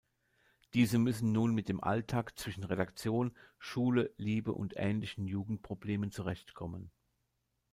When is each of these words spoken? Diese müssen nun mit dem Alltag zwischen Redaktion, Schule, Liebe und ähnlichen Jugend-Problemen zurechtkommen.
Diese 0.73 0.97
müssen 0.97 1.31
nun 1.31 1.53
mit 1.53 1.69
dem 1.69 1.79
Alltag 1.79 2.39
zwischen 2.39 2.63
Redaktion, 2.63 3.37
Schule, 3.59 4.11
Liebe 4.17 4.51
und 4.51 4.73
ähnlichen 4.75 5.27
Jugend-Problemen 5.27 6.09
zurechtkommen. 6.09 6.89